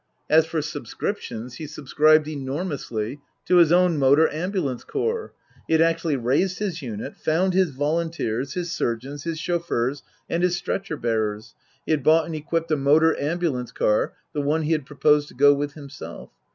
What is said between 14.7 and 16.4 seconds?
had proposed to go with himself.